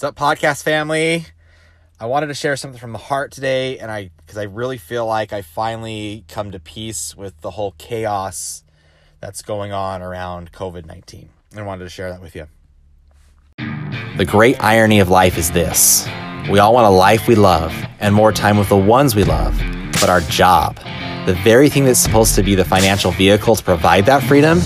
What's 0.00 0.04
up, 0.04 0.14
podcast 0.14 0.62
family? 0.62 1.26
I 1.98 2.06
wanted 2.06 2.28
to 2.28 2.34
share 2.34 2.54
something 2.54 2.78
from 2.78 2.92
the 2.92 2.98
heart 2.98 3.32
today, 3.32 3.80
and 3.80 3.90
I 3.90 4.12
because 4.18 4.38
I 4.38 4.44
really 4.44 4.78
feel 4.78 5.04
like 5.04 5.32
I 5.32 5.42
finally 5.42 6.24
come 6.28 6.52
to 6.52 6.60
peace 6.60 7.16
with 7.16 7.40
the 7.40 7.50
whole 7.50 7.74
chaos 7.78 8.62
that's 9.18 9.42
going 9.42 9.72
on 9.72 10.00
around 10.00 10.52
COVID 10.52 10.86
19. 10.86 11.30
And 11.50 11.58
I 11.58 11.64
wanted 11.64 11.82
to 11.82 11.90
share 11.90 12.10
that 12.10 12.22
with 12.22 12.36
you. 12.36 12.46
The 14.16 14.24
great 14.24 14.62
irony 14.62 15.00
of 15.00 15.08
life 15.08 15.36
is 15.36 15.50
this 15.50 16.06
we 16.48 16.60
all 16.60 16.72
want 16.72 16.86
a 16.86 16.90
life 16.90 17.26
we 17.26 17.34
love 17.34 17.74
and 17.98 18.14
more 18.14 18.30
time 18.30 18.56
with 18.56 18.68
the 18.68 18.76
ones 18.76 19.16
we 19.16 19.24
love, 19.24 19.60
but 19.94 20.08
our 20.08 20.20
job, 20.20 20.76
the 21.26 21.36
very 21.42 21.68
thing 21.68 21.86
that's 21.86 21.98
supposed 21.98 22.36
to 22.36 22.44
be 22.44 22.54
the 22.54 22.64
financial 22.64 23.10
vehicle 23.10 23.56
to 23.56 23.64
provide 23.64 24.06
that 24.06 24.22
freedom, 24.22 24.58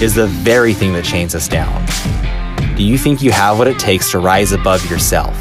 is 0.00 0.14
the 0.14 0.28
very 0.28 0.74
thing 0.74 0.92
that 0.92 1.04
chains 1.04 1.34
us 1.34 1.48
down. 1.48 1.84
Do 2.76 2.84
you 2.84 2.98
think 2.98 3.22
you 3.22 3.30
have 3.30 3.56
what 3.56 3.68
it 3.68 3.78
takes 3.78 4.10
to 4.10 4.18
rise 4.18 4.52
above 4.52 4.84
yourself? 4.90 5.34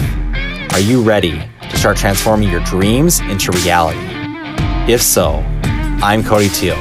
Are 0.72 0.80
you 0.80 1.04
ready 1.04 1.38
to 1.70 1.78
start 1.78 1.98
transforming 1.98 2.48
your 2.48 2.62
dreams 2.62 3.20
into 3.20 3.52
reality? 3.52 4.00
If 4.90 5.02
so, 5.02 5.44
I'm 6.02 6.24
Cody 6.24 6.48
Teal. 6.48 6.78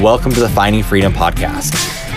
Welcome 0.00 0.30
to 0.34 0.38
the 0.38 0.48
Finding 0.48 0.84
Freedom 0.84 1.12
Podcast, 1.12 1.74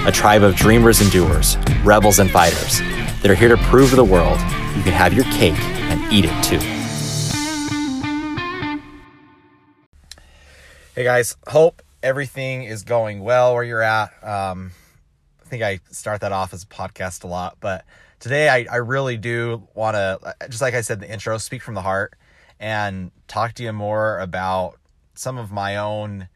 a 0.07 0.11
tribe 0.11 0.43
of 0.43 0.55
dreamers 0.55 1.01
and 1.01 1.11
doers, 1.11 1.57
rebels 1.83 2.19
and 2.19 2.29
fighters 2.29 2.77
that 3.23 3.31
are 3.31 3.33
here 3.33 3.49
to 3.49 3.57
prove 3.57 3.89
to 3.89 3.95
the 3.95 4.03
world 4.03 4.39
you 4.77 4.83
can 4.83 4.93
have 4.93 5.11
your 5.11 5.25
cake 5.25 5.59
and 5.59 6.13
eat 6.13 6.25
it 6.27 6.43
too. 6.43 6.59
Hey 10.93 11.03
guys, 11.05 11.35
hope 11.47 11.81
everything 12.03 12.65
is 12.65 12.83
going 12.83 13.23
well 13.23 13.55
where 13.55 13.63
you're 13.63 13.81
at. 13.81 14.11
Um, 14.23 14.73
think 15.53 15.61
I 15.63 15.79
start 15.93 16.21
that 16.21 16.31
off 16.31 16.51
as 16.51 16.63
a 16.63 16.65
podcast 16.65 17.23
a 17.23 17.27
lot, 17.27 17.57
but 17.59 17.85
today 18.19 18.49
I, 18.49 18.65
I 18.71 18.77
really 18.77 19.17
do 19.17 19.67
want 19.75 19.93
to, 19.93 20.35
just 20.49 20.63
like 20.63 20.73
I 20.73 20.81
said 20.81 20.95
in 20.95 21.01
the 21.01 21.13
intro, 21.13 21.37
speak 21.37 21.61
from 21.61 21.75
the 21.75 21.83
heart 21.83 22.15
and 22.59 23.11
talk 23.27 23.53
to 23.53 23.63
you 23.63 23.71
more 23.71 24.17
about 24.17 24.79
some 25.13 25.37
of 25.37 25.51
my 25.51 25.77
own 25.77 26.27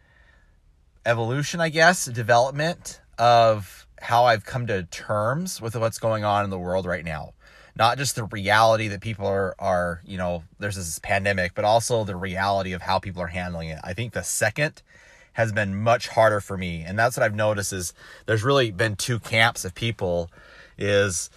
evolution, 1.04 1.60
I 1.60 1.70
guess, 1.70 2.06
development 2.06 3.02
of 3.18 3.88
how 4.00 4.26
I've 4.26 4.46
come 4.46 4.68
to 4.68 4.84
terms 4.84 5.60
with 5.60 5.76
what's 5.76 5.98
going 5.98 6.24
on 6.24 6.44
in 6.44 6.52
the 6.52 6.60
world 6.60 6.86
right 6.86 7.04
now. 7.04 7.34
Not 7.76 7.98
just 7.98 8.16
the 8.16 8.26
reality 8.26 8.90
that 8.90 9.02
people 9.02 9.26
are 9.26 9.56
are, 9.58 10.02
you 10.06 10.20
know, 10.20 10.44
there's 10.60 10.76
this 10.76 11.00
pandemic, 11.00 11.56
but 11.56 11.66
also 11.66 12.04
the 12.04 12.16
reality 12.16 12.74
of 12.74 12.84
how 12.84 13.00
people 13.00 13.24
are 13.24 13.28
handling 13.28 13.70
it. 13.70 13.80
I 13.84 13.94
think 13.94 14.14
the 14.14 14.24
second 14.24 14.84
has 15.38 15.52
been 15.52 15.76
much 15.76 16.08
harder 16.08 16.42
for 16.42 16.58
me. 16.58 16.82
And 16.82 16.98
that's 16.98 17.16
what 17.16 17.24
I've 17.24 17.36
noticed 17.36 17.72
is 17.72 17.94
there's 18.26 18.44
really 18.44 18.72
been 18.72 18.96
two 18.96 19.20
camps 19.20 19.66
of 19.66 19.76
people 19.76 20.32
is 20.80 21.30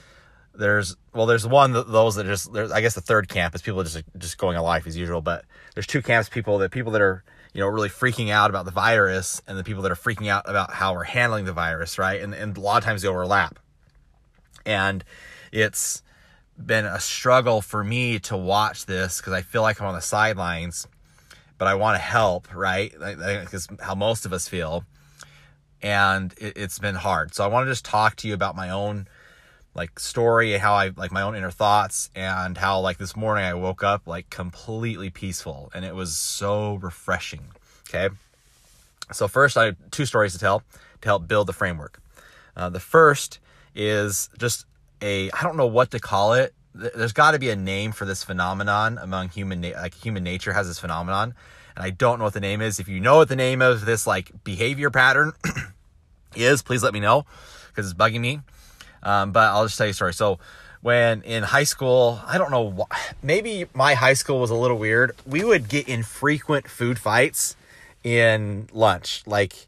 there's 0.55 0.97
well 1.13 1.27
there's 1.27 1.47
one 1.47 1.73
those 1.73 2.15
that 2.15 2.25
just 2.25 2.51
there's 2.51 2.73
I 2.73 2.81
guess 2.81 2.95
the 2.95 3.03
third 3.03 3.29
camp 3.29 3.55
is 3.55 3.61
people 3.61 3.85
just 3.85 4.03
just 4.17 4.39
going 4.39 4.57
on 4.57 4.65
life 4.65 4.87
as 4.87 4.97
usual, 4.97 5.21
but 5.21 5.45
there's 5.75 5.87
two 5.87 6.01
camps 6.01 6.31
people 6.31 6.57
that 6.59 6.71
people 6.71 6.93
that 6.93 7.03
are 7.03 7.23
you 7.53 7.61
know 7.61 7.67
really 7.67 7.91
freaking 7.91 8.31
out 8.31 8.49
about 8.49 8.65
the 8.65 8.71
virus 8.71 9.43
and 9.47 9.59
the 9.59 9.65
people 9.65 9.83
that 9.83 9.93
are 9.93 9.97
freaking 9.97 10.29
out 10.29 10.49
about 10.49 10.73
how 10.73 10.95
we're 10.95 11.05
handling 11.05 11.45
the 11.45 11.53
virus, 11.53 11.99
right? 11.99 12.23
And 12.23 12.33
and 12.33 12.57
a 12.57 12.61
lot 12.61 12.79
of 12.79 12.85
times 12.85 13.03
they 13.03 13.09
overlap. 13.09 13.59
And 14.65 15.05
it's 15.53 16.03
been 16.57 16.87
a 16.87 17.01
struggle 17.01 17.61
for 17.61 17.85
me 17.85 18.19
to 18.21 18.37
watch 18.39 18.87
this 18.87 19.19
because 19.19 19.35
I 19.35 19.43
feel 19.43 19.61
like 19.61 19.79
I'm 19.79 19.89
on 19.89 19.95
the 19.95 20.01
sidelines 20.01 20.89
but 21.61 21.69
I 21.69 21.75
want 21.75 21.97
to 21.97 22.01
help, 22.01 22.55
right? 22.55 22.91
Because 22.91 23.69
how 23.83 23.95
most 23.95 24.25
of 24.25 24.33
us 24.33 24.49
feel. 24.49 24.87
And 25.83 26.35
it, 26.39 26.57
has 26.57 26.79
been 26.79 26.95
hard. 26.95 27.35
So 27.35 27.45
I 27.45 27.49
want 27.49 27.67
to 27.67 27.71
just 27.71 27.85
talk 27.85 28.17
to 28.17 28.29
you 28.29 28.33
about 28.33 28.57
my 28.57 28.71
own 28.71 29.07
like 29.75 30.01
story 30.01 30.53
how 30.53 30.73
I 30.73 30.91
like 30.97 31.13
my 31.13 31.21
own 31.21 31.37
inner 31.37 31.51
thoughts 31.51 32.11
and 32.17 32.57
how 32.57 32.81
like 32.81 32.97
this 32.97 33.15
morning 33.15 33.45
I 33.45 33.53
woke 33.55 33.85
up 33.85 34.07
like 34.07 34.31
completely 34.31 35.11
peaceful 35.11 35.71
and 35.75 35.85
it 35.85 35.95
was 35.95 36.17
so 36.17 36.77
refreshing. 36.77 37.45
Okay. 37.89 38.09
So 39.13 39.29
first 39.29 39.59
I 39.59 39.67
have 39.67 39.77
two 39.91 40.07
stories 40.07 40.33
to 40.33 40.39
tell 40.39 40.63
to 41.03 41.09
help 41.09 41.29
build 41.29 41.47
the 41.47 41.53
framework. 41.53 42.01
Uh, 42.57 42.71
the 42.71 42.81
first 42.81 43.39
is 43.75 44.31
just 44.39 44.65
a 45.03 45.31
I 45.33 45.43
don't 45.43 45.59
know 45.59 45.67
what 45.67 45.91
to 45.91 46.01
call 46.01 46.33
it 46.33 46.55
there's 46.75 47.13
got 47.13 47.33
to 47.33 47.39
be 47.39 47.51
a 47.51 47.57
name 47.57 47.93
for 47.93 48.05
this 48.05 48.23
phenomenon 48.23 48.99
among 48.99 49.29
human 49.29 49.63
like 49.63 49.95
human 49.95 50.23
nature 50.23 50.53
has 50.53 50.69
this 50.69 50.79
phenomenon 50.79 51.35
and 51.75 51.85
i 51.85 51.91
don't 51.91 52.19
know 52.19 52.25
what 52.25 52.35
the 52.35 52.41
name 52.41 52.61
is. 52.61 52.79
If 52.79 52.89
you 52.89 53.01
know 53.01 53.17
what 53.17 53.29
the 53.29 53.37
name 53.37 53.63
of 53.63 53.85
this 53.85 54.07
like 54.07 54.31
behavior 54.45 54.91
pattern 54.91 55.33
is 56.37 56.63
please 56.63 56.83
let 56.83 56.93
me 56.93 57.01
know 57.01 57.27
because 57.69 57.91
it's 57.91 57.99
bugging 57.99 58.21
me. 58.21 58.41
Um, 59.03 59.33
but 59.33 59.49
i'll 59.49 59.65
just 59.65 59.79
tell 59.79 59.87
you 59.87 59.93
a 59.93 59.95
story. 59.95 60.15
So 60.15 60.39
when 60.83 61.23
in 61.23 61.43
high 61.43 61.65
school 61.65 62.21
i 62.27 62.39
don't 62.39 62.51
know 62.51 62.87
maybe 63.23 63.67
my 63.75 63.95
high 63.95 64.15
school 64.15 64.41
was 64.41 64.51
a 64.51 64.55
little 64.55 64.79
weird. 64.79 65.17
We 65.27 65.45
would 65.45 65.69
get 65.69 65.89
in 65.89 66.03
frequent 66.03 66.69
food 66.69 66.99
fights 66.99 67.57
in 68.05 68.69
lunch. 68.73 69.23
Like 69.27 69.67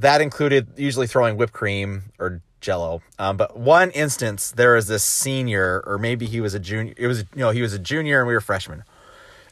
that 0.00 0.20
included 0.20 0.68
usually 0.76 1.06
throwing 1.06 1.36
whipped 1.36 1.52
cream 1.52 2.04
or 2.18 2.42
Jello. 2.64 3.02
Um, 3.18 3.36
but 3.36 3.56
one 3.58 3.90
instance, 3.90 4.50
there 4.50 4.74
was 4.74 4.88
this 4.88 5.04
senior, 5.04 5.84
or 5.86 5.98
maybe 5.98 6.24
he 6.24 6.40
was 6.40 6.54
a 6.54 6.58
junior. 6.58 6.94
It 6.96 7.06
was 7.06 7.20
you 7.20 7.40
know 7.40 7.50
he 7.50 7.60
was 7.60 7.74
a 7.74 7.78
junior 7.78 8.20
and 8.20 8.26
we 8.26 8.32
were 8.32 8.40
freshmen, 8.40 8.84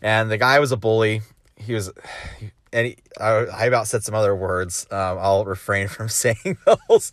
and 0.00 0.30
the 0.30 0.38
guy 0.38 0.58
was 0.58 0.72
a 0.72 0.78
bully. 0.78 1.20
He 1.56 1.74
was, 1.74 1.92
and 2.72 2.86
he, 2.86 2.96
I, 3.20 3.30
I, 3.30 3.66
about 3.66 3.86
said 3.86 4.02
some 4.02 4.14
other 4.14 4.34
words. 4.34 4.86
Um, 4.90 5.18
I'll 5.20 5.44
refrain 5.44 5.88
from 5.96 6.08
saying 6.08 6.56
those. 6.64 7.12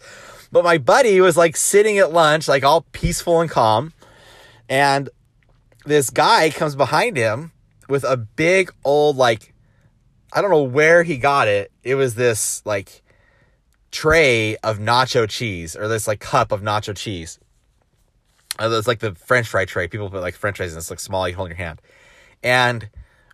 But 0.54 0.64
my 0.64 0.78
buddy 0.78 1.20
was 1.20 1.36
like 1.36 1.58
sitting 1.58 1.98
at 1.98 2.14
lunch, 2.14 2.48
like 2.48 2.64
all 2.64 2.86
peaceful 2.94 3.42
and 3.42 3.50
calm, 3.50 3.92
and 4.70 5.10
this 5.86 6.10
guy 6.10 6.50
comes 6.50 6.78
behind 6.78 7.18
him 7.18 7.52
with 7.90 8.06
a 8.06 8.16
big 8.16 8.72
old 8.86 9.18
like, 9.18 9.54
I 10.32 10.42
don't 10.42 10.50
know 10.50 10.64
where 10.64 11.04
he 11.04 11.18
got 11.18 11.50
it. 11.50 11.72
It 11.84 11.96
was 11.96 12.16
this 12.16 12.62
like 12.66 13.04
tray 13.92 14.56
of 14.58 14.80
nacho 14.80 15.28
cheese 15.28 15.76
or 15.76 15.88
this 15.88 16.08
like 16.08 16.20
cup 16.20 16.52
of 16.52 16.62
nacho 16.62 16.96
cheese. 16.96 17.40
Uh, 18.60 18.70
it's 18.72 18.88
like 18.88 19.00
the 19.00 19.16
French 19.16 19.48
fry 19.48 19.66
tray. 19.66 19.88
People 19.88 20.10
put 20.10 20.22
like 20.22 20.36
French 20.36 20.58
fries 20.58 20.72
in 20.72 20.76
this 20.76 20.90
like 20.90 21.00
small 21.00 21.28
you 21.28 21.36
hold 21.36 21.50
in 21.50 21.58
your 21.58 21.66
hand, 21.66 21.82
and 22.44 22.90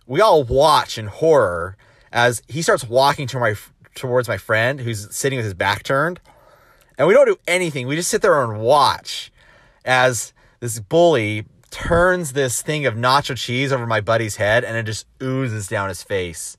we 0.06 0.20
all 0.20 0.44
watch 0.44 0.98
in 0.98 1.06
horror 1.06 1.76
as 2.12 2.42
he 2.48 2.62
starts 2.62 2.84
walking 2.84 3.26
to 3.28 3.40
my 3.40 3.54
towards 3.94 4.28
my 4.28 4.36
friend 4.36 4.80
who's 4.80 5.14
sitting 5.14 5.36
with 5.36 5.44
his 5.44 5.54
back 5.54 5.82
turned, 5.82 6.20
and 6.96 7.08
we 7.08 7.14
don't 7.14 7.26
do 7.26 7.36
anything. 7.48 7.86
We 7.86 7.96
just 7.96 8.10
sit 8.10 8.22
there 8.22 8.42
and 8.42 8.60
watch 8.60 9.32
as 9.84 10.32
this 10.60 10.78
bully 10.78 11.44
turns 11.70 12.32
this 12.32 12.62
thing 12.62 12.86
of 12.86 12.94
nacho 12.94 13.36
cheese 13.36 13.72
over 13.72 13.86
my 13.86 14.00
buddy's 14.00 14.36
head, 14.36 14.64
and 14.64 14.76
it 14.76 14.84
just 14.84 15.06
oozes 15.22 15.66
down 15.66 15.88
his 15.88 16.02
face. 16.02 16.56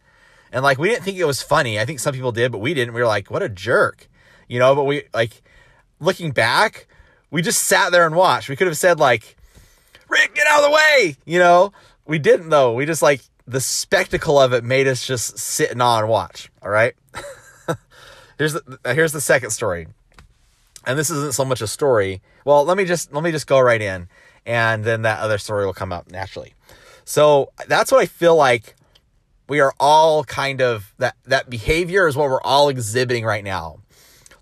And 0.52 0.64
like 0.64 0.78
we 0.78 0.90
didn't 0.90 1.04
think 1.04 1.18
it 1.18 1.26
was 1.26 1.42
funny. 1.42 1.80
I 1.80 1.86
think 1.86 2.00
some 2.00 2.14
people 2.14 2.32
did, 2.32 2.52
but 2.52 2.60
we 2.60 2.74
didn't. 2.74 2.94
We 2.94 3.02
were 3.02 3.08
like, 3.08 3.30
what 3.30 3.44
a 3.44 3.50
jerk. 3.50 4.08
You 4.48 4.60
know, 4.60 4.76
but 4.76 4.86
we 4.86 5.04
like 5.14 5.42
looking 6.00 6.32
back, 6.32 6.88
we 7.32 7.42
just 7.42 7.66
sat 7.66 7.92
there 7.92 8.06
and 8.06 8.16
watched. 8.16 8.50
We 8.50 8.56
could 8.56 8.68
have 8.68 8.78
said 8.78 9.00
like, 9.00 9.36
Rick, 10.10 10.36
get 10.36 10.48
out 10.48 10.64
of 10.64 10.70
the 10.70 10.76
way. 10.76 11.18
You 11.26 11.40
know, 11.40 11.74
we 12.06 12.20
didn't 12.20 12.50
though. 12.50 12.74
We 12.74 12.86
just 12.86 13.02
like 13.02 13.22
the 13.46 13.62
spectacle 13.62 14.40
of 14.40 14.54
it 14.54 14.64
made 14.64 14.88
us 14.88 15.06
just 15.06 15.38
sit 15.38 15.72
and 15.72 15.82
awe 15.82 16.00
and 16.00 16.10
watch. 16.10 16.50
All 16.62 16.70
right. 16.70 16.94
here's 18.38 18.54
the 18.54 18.80
here's 18.86 19.12
the 19.12 19.22
second 19.22 19.52
story. 19.52 19.88
And 20.86 20.98
this 20.98 21.10
isn't 21.10 21.34
so 21.34 21.44
much 21.44 21.62
a 21.62 21.68
story. 21.68 22.22
Well, 22.46 22.64
let 22.64 22.78
me 22.78 22.86
just 22.86 23.14
let 23.14 23.24
me 23.24 23.32
just 23.32 23.48
go 23.48 23.60
right 23.60 23.82
in 23.82 24.08
and 24.46 24.86
then 24.86 25.02
that 25.02 25.20
other 25.20 25.38
story 25.38 25.66
will 25.66 25.74
come 25.74 25.92
up 25.92 26.10
naturally. 26.10 26.54
So 27.04 27.52
that's 27.68 27.92
what 27.92 28.02
I 28.02 28.06
feel 28.06 28.36
like 28.36 28.76
we 29.48 29.60
are 29.60 29.74
all 29.80 30.24
kind 30.24 30.62
of 30.62 30.94
that 30.98 31.16
that 31.26 31.50
behavior 31.50 32.08
is 32.08 32.16
what 32.16 32.30
we're 32.30 32.42
all 32.42 32.70
exhibiting 32.70 33.26
right 33.26 33.44
now. 33.44 33.80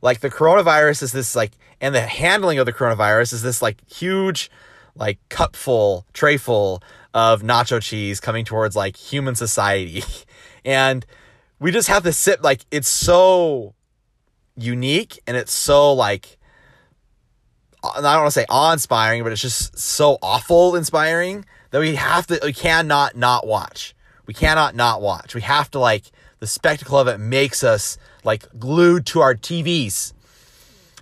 Like 0.02 0.20
the 0.20 0.30
coronavirus 0.30 1.04
is 1.04 1.12
this 1.12 1.36
like 1.36 1.52
and 1.82 1.94
the 1.94 2.02
handling 2.02 2.60
of 2.60 2.66
the 2.66 2.74
coronavirus 2.74 3.34
is 3.34 3.42
this 3.42 3.62
like 3.62 3.78
huge 3.90 4.50
like 4.96 5.20
cupful, 5.30 6.06
trayful 6.14 6.82
of 7.14 7.42
nacho 7.42 7.82
cheese 7.82 8.20
coming 8.20 8.46
towards 8.46 8.76
like 8.76 8.96
human 8.96 9.36
society. 9.36 10.04
and 10.66 11.06
we 11.60 11.72
just 11.72 11.88
have 11.88 12.04
to 12.04 12.14
sit 12.14 12.42
like 12.42 12.66
it's 12.72 12.88
so 12.88 13.74
unique 14.58 15.20
and 15.28 15.36
it's 15.38 15.52
so 15.52 15.94
like 15.94 16.38
I 17.84 18.02
don't 18.02 18.04
want 18.04 18.28
to 18.28 18.32
say 18.32 18.46
awe-inspiring, 18.50 19.22
but 19.24 19.32
it's 19.32 19.42
just 19.42 19.78
so 19.78 20.18
awful 20.22 20.76
inspiring 20.76 21.46
that 21.70 21.80
we 21.80 21.96
have 21.96 22.26
to 22.28 22.40
we 22.44 22.54
cannot 22.54 23.16
not 23.16 23.46
watch. 23.46 23.95
We 24.26 24.34
cannot 24.34 24.76
not 24.76 25.02
watch. 25.02 25.36
We 25.36 25.42
have 25.42 25.70
to 25.72 25.80
like 25.80 26.12
the 26.40 26.48
spectacle 26.48 27.00
of 27.00 27.08
it 27.08 27.20
makes 27.20 27.64
us 27.64 27.98
like 28.24 28.48
glued 28.58 29.06
to 29.08 29.22
our 29.22 29.36
TVs. 29.36 30.14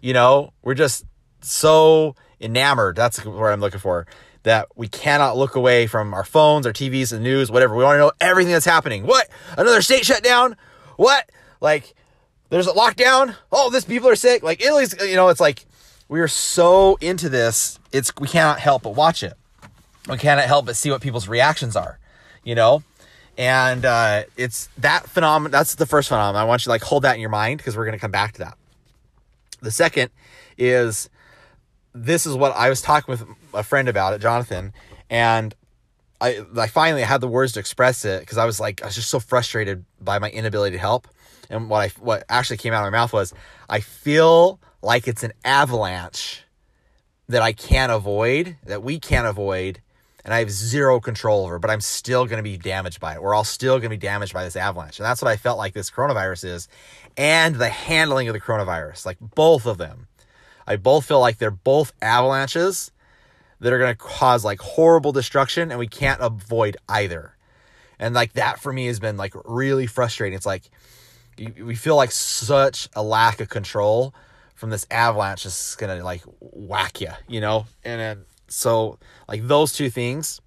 You 0.01 0.13
know, 0.13 0.53
we're 0.61 0.73
just 0.73 1.05
so 1.41 2.15
enamored. 2.39 2.95
That's 2.95 3.23
what 3.25 3.51
I'm 3.51 3.61
looking 3.61 3.79
for. 3.79 4.05
That 4.43 4.67
we 4.75 4.89
cannot 4.89 5.37
look 5.37 5.55
away 5.55 5.87
from 5.87 6.13
our 6.13 6.25
phones, 6.25 6.65
our 6.65 6.73
TVs, 6.73 7.11
the 7.11 7.19
news, 7.19 7.49
whatever. 7.49 7.75
We 7.75 7.83
want 7.83 7.95
to 7.95 7.99
know 7.99 8.11
everything 8.19 8.51
that's 8.51 8.65
happening. 8.65 9.05
What? 9.05 9.29
Another 9.57 9.81
state 9.81 10.05
shut 10.05 10.21
down? 10.21 10.57
What? 10.97 11.29
Like, 11.61 11.95
there's 12.49 12.67
a 12.67 12.73
lockdown? 12.73 13.35
Oh, 13.51 13.69
this 13.69 13.85
people 13.85 14.09
are 14.09 14.15
sick. 14.15 14.43
Like 14.43 14.61
Italy's, 14.61 14.93
you 15.01 15.15
know, 15.15 15.29
it's 15.29 15.39
like 15.39 15.65
we 16.09 16.19
are 16.19 16.27
so 16.27 16.97
into 17.01 17.29
this. 17.29 17.79
It's 17.91 18.11
we 18.19 18.27
cannot 18.27 18.59
help 18.59 18.83
but 18.83 18.95
watch 18.95 19.23
it. 19.23 19.33
we 20.09 20.17
cannot 20.17 20.45
help 20.45 20.65
but 20.65 20.75
see 20.75 20.91
what 20.91 21.01
people's 21.01 21.27
reactions 21.27 21.75
are, 21.75 21.97
you 22.43 22.53
know? 22.53 22.83
And 23.37 23.83
uh, 23.85 24.23
it's 24.37 24.69
that 24.77 25.09
phenomenon. 25.09 25.51
That's 25.51 25.75
the 25.75 25.85
first 25.85 26.09
phenomenon. 26.09 26.41
I 26.41 26.45
want 26.45 26.61
you 26.61 26.65
to 26.65 26.69
like 26.69 26.83
hold 26.83 27.03
that 27.03 27.15
in 27.15 27.21
your 27.21 27.29
mind 27.29 27.57
because 27.57 27.75
we're 27.75 27.85
going 27.85 27.97
to 27.97 28.01
come 28.01 28.11
back 28.11 28.33
to 28.33 28.39
that. 28.39 28.57
The 29.61 29.71
second 29.71 30.11
is 30.57 31.09
this 31.93 32.25
is 32.25 32.35
what 32.35 32.55
I 32.55 32.69
was 32.69 32.81
talking 32.81 33.11
with 33.11 33.23
a 33.53 33.63
friend 33.63 33.87
about 33.87 34.13
it, 34.13 34.21
Jonathan, 34.21 34.73
and 35.09 35.55
I 36.21 36.45
I 36.57 36.67
finally 36.67 37.01
had 37.01 37.21
the 37.21 37.27
words 37.27 37.53
to 37.53 37.59
express 37.59 38.05
it 38.05 38.21
because 38.21 38.37
I 38.37 38.45
was 38.45 38.59
like 38.59 38.81
I 38.83 38.87
was 38.87 38.95
just 38.95 39.09
so 39.09 39.19
frustrated 39.19 39.85
by 40.01 40.19
my 40.19 40.29
inability 40.29 40.75
to 40.75 40.79
help. 40.79 41.07
And 41.49 41.69
what 41.69 41.81
I 41.81 41.87
what 41.99 42.23
actually 42.29 42.57
came 42.57 42.73
out 42.73 42.85
of 42.85 42.91
my 42.91 42.97
mouth 42.97 43.13
was 43.13 43.33
I 43.69 43.79
feel 43.79 44.59
like 44.81 45.07
it's 45.07 45.23
an 45.23 45.33
avalanche 45.45 46.43
that 47.29 47.41
I 47.41 47.53
can't 47.53 47.91
avoid, 47.91 48.57
that 48.65 48.83
we 48.83 48.99
can't 48.99 49.25
avoid, 49.25 49.81
and 50.23 50.33
I 50.33 50.39
have 50.39 50.51
zero 50.51 50.99
control 50.99 51.45
over, 51.45 51.59
but 51.59 51.69
I'm 51.69 51.81
still 51.81 52.25
going 52.25 52.37
to 52.37 52.43
be 52.43 52.57
damaged 52.57 52.99
by 52.99 53.15
it. 53.15 53.21
We're 53.21 53.33
all 53.33 53.43
still 53.43 53.73
going 53.75 53.83
to 53.83 53.89
be 53.89 53.97
damaged 53.97 54.33
by 54.33 54.43
this 54.43 54.55
avalanche. 54.55 54.99
And 54.99 55.05
that's 55.05 55.21
what 55.21 55.29
I 55.29 55.35
felt 55.35 55.57
like 55.57 55.73
this 55.73 55.91
coronavirus 55.91 56.45
is 56.45 56.67
and 57.17 57.55
the 57.55 57.69
handling 57.69 58.27
of 58.27 58.33
the 58.33 58.39
coronavirus, 58.39 59.05
like 59.05 59.17
both 59.19 59.65
of 59.65 59.77
them. 59.77 60.07
I 60.65 60.77
both 60.77 61.05
feel 61.05 61.19
like 61.19 61.37
they're 61.37 61.51
both 61.51 61.91
avalanches 62.01 62.91
that 63.59 63.73
are 63.73 63.79
going 63.79 63.93
to 63.93 63.97
cause 63.97 64.45
like 64.45 64.61
horrible 64.61 65.11
destruction 65.11 65.71
and 65.71 65.79
we 65.79 65.87
can't 65.87 66.21
avoid 66.21 66.77
either. 66.87 67.35
And 67.99 68.15
like 68.15 68.33
that 68.33 68.59
for 68.59 68.71
me 68.71 68.87
has 68.87 68.99
been 68.99 69.17
like 69.17 69.33
really 69.45 69.87
frustrating. 69.87 70.35
It's 70.35 70.45
like 70.45 70.69
we 71.37 71.75
feel 71.75 71.95
like 71.95 72.11
such 72.11 72.87
a 72.93 73.03
lack 73.03 73.41
of 73.41 73.49
control 73.49 74.13
from 74.55 74.69
this 74.69 74.85
avalanche 74.89 75.45
is 75.45 75.75
going 75.77 75.97
to 75.97 76.03
like 76.03 76.21
whack 76.39 77.01
you, 77.01 77.09
you 77.27 77.41
know? 77.41 77.65
And 77.83 77.99
then 77.99 78.25
so 78.53 78.99
like 79.27 79.47
those 79.47 79.73
two 79.73 79.89
things 79.89 80.41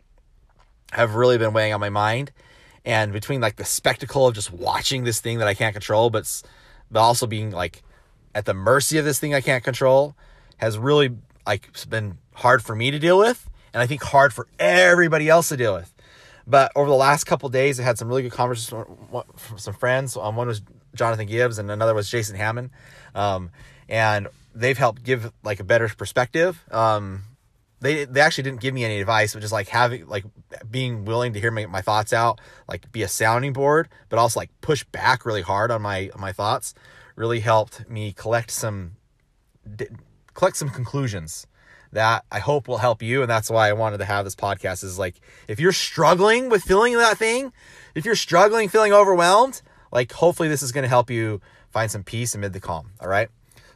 have 0.93 1.15
really 1.15 1.39
been 1.39 1.53
weighing 1.53 1.75
on 1.75 1.81
my 1.81 1.91
mind. 1.91 2.33
And 2.85 3.13
between 3.13 3.41
like 3.41 3.57
the 3.57 3.65
spectacle 3.65 4.29
of 4.29 4.35
just 4.35 4.53
watching 4.53 5.05
this 5.05 5.21
thing 5.21 5.39
that 5.39 5.49
I 5.49 5.55
can't 5.55 5.75
control, 5.75 6.09
but 6.09 6.43
but 6.91 7.01
also 7.01 7.27
being 7.27 7.51
like 7.51 7.83
at 8.35 8.45
the 8.45 8.55
mercy 8.55 8.99
of 8.99 9.05
this 9.05 9.19
thing 9.19 9.35
I 9.35 9.41
can't 9.41 9.65
control 9.65 10.15
has 10.59 10.79
really 10.79 11.17
like 11.47 11.69
been 11.89 12.19
hard 12.35 12.63
for 12.63 12.77
me 12.77 12.91
to 12.93 12.99
deal 12.99 13.19
with 13.19 13.51
and 13.75 13.83
I 13.83 13.87
think 13.87 14.03
hard 14.03 14.33
for 14.33 14.47
everybody 14.59 15.29
else 15.29 15.49
to 15.49 15.57
deal 15.57 15.75
with. 15.75 15.93
But 16.47 16.71
over 16.77 16.89
the 16.89 16.97
last 16.97 17.25
couple 17.25 17.49
days, 17.49 17.81
I 17.81 17.83
had 17.83 17.99
some 17.99 18.09
really 18.09 18.23
good 18.23 18.33
conversations 18.33 18.87
from 19.37 19.59
some 19.59 19.75
friends. 19.75 20.17
Um, 20.17 20.37
one 20.37 20.47
was 20.47 20.63
Jonathan 20.95 21.27
Gibbs, 21.27 21.59
and 21.59 21.71
another 21.71 21.93
was 21.93 22.09
Jason 22.09 22.37
Hammond, 22.37 22.71
um, 23.17 23.51
and 23.89 24.29
they've 24.55 24.79
helped 24.79 25.03
give 25.03 25.33
like 25.43 25.59
a 25.61 25.65
better 25.65 25.89
perspective. 25.89 26.63
Um, 26.71 27.25
they 27.87 28.05
they 28.05 28.21
actually 28.21 28.45
didn't 28.45 28.61
give 28.61 28.75
me 28.75 28.85
any 28.85 29.01
advice, 29.01 29.33
but 29.33 29.41
just 29.41 29.53
like 29.53 29.69
having 29.69 30.07
like 30.09 30.25
being 30.71 31.05
willing 31.05 31.33
to 31.33 31.41
hear 31.41 31.51
my, 31.51 31.67
my 31.67 31.81
thoughts 31.81 32.13
out, 32.13 32.41
like 32.69 32.91
be 32.93 33.03
a 33.03 33.09
sounding 33.09 33.53
board, 33.53 33.89
but 34.09 34.19
also 34.19 34.41
like 34.41 34.51
push 34.61 34.85
back 34.85 35.25
really 35.25 35.43
hard 35.43 35.71
on 35.71 35.83
my 35.83 36.11
my 36.19 36.33
thoughts, 36.33 36.75
really 37.15 37.41
helped 37.41 37.89
me 37.89 38.13
collect 38.13 38.51
some 38.51 38.97
collect 40.35 40.57
some 40.57 40.69
conclusions 40.69 41.47
that 41.93 42.25
I 42.31 42.41
hope 42.41 42.69
will 42.69 42.79
help 42.79 43.03
you. 43.03 43.23
And 43.23 43.31
that's 43.31 43.51
why 43.51 43.69
I 43.69 43.73
wanted 43.73 43.99
to 43.99 44.05
have 44.05 44.25
this 44.25 44.37
podcast 44.37 44.85
is 44.85 44.99
like, 44.99 45.21
if 45.49 45.59
you're 45.59 45.73
struggling 45.73 46.49
with 46.49 46.63
feeling 46.63 46.95
that 46.95 47.17
thing, 47.17 47.53
if 47.95 48.05
you're 48.05 48.17
struggling, 48.17 48.69
feeling 48.69 48.93
overwhelmed, 48.93 49.63
like 49.93 50.13
hopefully 50.13 50.49
this 50.49 50.63
is 50.63 50.73
going 50.73 50.83
to 50.83 50.89
help 50.89 51.11
you 51.11 51.41
find 51.71 51.91
some 51.91 52.03
peace 52.03 52.35
amid 52.35 52.53
the 52.53 52.61
calm. 52.61 52.91
All 53.01 53.09
right. 53.09 53.29